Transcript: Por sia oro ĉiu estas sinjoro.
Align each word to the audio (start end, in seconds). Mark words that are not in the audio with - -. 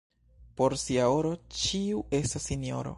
Por 0.61 0.75
sia 0.85 1.05
oro 1.17 1.33
ĉiu 1.61 2.05
estas 2.23 2.53
sinjoro. 2.53 2.89